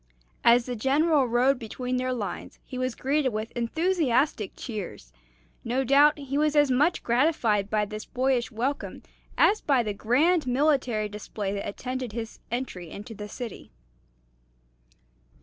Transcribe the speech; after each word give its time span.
As 0.43 0.65
the 0.65 0.75
General 0.75 1.27
rode 1.27 1.59
between 1.59 1.97
their 1.97 2.11
lines 2.11 2.57
he 2.65 2.79
was 2.79 2.95
greeted 2.95 3.29
with 3.29 3.51
enthusiastic 3.51 4.53
cheers. 4.55 5.13
No 5.63 5.83
doubt 5.83 6.17
he 6.17 6.39
was 6.39 6.55
as 6.55 6.71
much 6.71 7.03
gratified 7.03 7.69
by 7.69 7.85
this 7.85 8.03
boyish 8.03 8.49
welcome 8.51 9.03
as 9.37 9.61
by 9.61 9.83
the 9.83 9.93
grand 9.93 10.47
military 10.47 11.07
display 11.07 11.53
that 11.53 11.67
attended 11.67 12.13
his 12.13 12.39
entry 12.49 12.89
into 12.89 13.13
the 13.13 13.29
city. 13.29 13.69